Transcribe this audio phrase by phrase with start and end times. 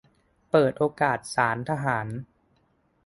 [0.51, 2.07] -เปิดโอกาสศาลทหาร